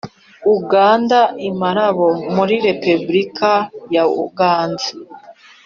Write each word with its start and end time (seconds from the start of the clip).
Uganda 0.55 1.19
i 1.47 1.49
Malabo 1.59 2.09
muri 2.35 2.55
Repubulika 2.67 3.51
ya 3.95 4.03
Uganda 4.25 4.85